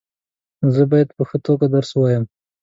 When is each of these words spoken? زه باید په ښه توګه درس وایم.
زه 0.73 0.83
باید 0.91 1.09
په 1.17 1.23
ښه 1.29 1.37
توګه 1.45 1.65
درس 1.75 1.91
وایم. 1.95 2.23